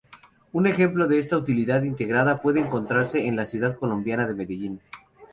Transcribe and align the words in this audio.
Un 0.51 0.65
ejemplo 0.65 1.07
de 1.07 1.19
esta 1.19 1.37
utilidad 1.37 1.83
integrada 1.83 2.41
puede 2.41 2.59
encontrarse 2.59 3.27
en 3.27 3.35
la 3.35 3.45
ciudad 3.45 3.77
colombiana 3.77 4.25
de 4.25 4.33
Medellín. 4.33 4.81